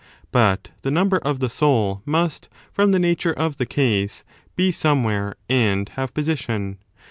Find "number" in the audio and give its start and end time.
0.89-1.19